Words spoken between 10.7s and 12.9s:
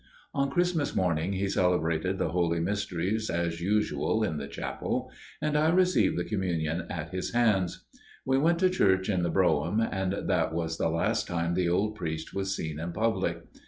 the last time the old priest was seen